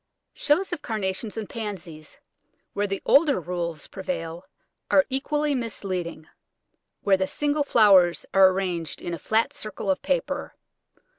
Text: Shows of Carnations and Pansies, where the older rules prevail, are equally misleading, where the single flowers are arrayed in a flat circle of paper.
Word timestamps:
Shows 0.33 0.73
of 0.73 0.81
Carnations 0.81 1.37
and 1.37 1.47
Pansies, 1.47 2.17
where 2.73 2.87
the 2.87 3.03
older 3.05 3.39
rules 3.39 3.85
prevail, 3.85 4.45
are 4.89 5.05
equally 5.11 5.53
misleading, 5.53 6.27
where 7.01 7.17
the 7.17 7.27
single 7.27 7.63
flowers 7.63 8.25
are 8.33 8.49
arrayed 8.49 8.99
in 8.99 9.13
a 9.13 9.19
flat 9.19 9.53
circle 9.53 9.91
of 9.91 10.01
paper. 10.01 10.55